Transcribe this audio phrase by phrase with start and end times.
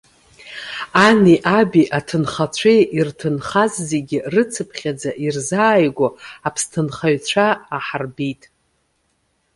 [1.05, 6.11] Ани, аби, аҭынхацәеи ирҭынхаз зегьы рыцыԥхьаӡа ирзааигәоу
[6.47, 8.41] аԥсҭынхаҩцәа аҳарбеит.